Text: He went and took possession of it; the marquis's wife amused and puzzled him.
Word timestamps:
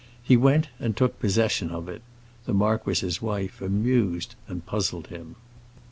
He 0.23 0.35
went 0.35 0.69
and 0.79 0.97
took 0.97 1.19
possession 1.19 1.69
of 1.69 1.87
it; 1.87 2.01
the 2.47 2.55
marquis's 2.55 3.21
wife 3.21 3.61
amused 3.61 4.33
and 4.47 4.65
puzzled 4.65 5.09
him. 5.09 5.35